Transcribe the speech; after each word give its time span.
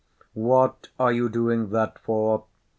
'What 0.33 0.87
are 0.99 1.13
you 1.13 1.29
doing 1.29 1.69
that 1.69 1.99
for? 1.99 2.45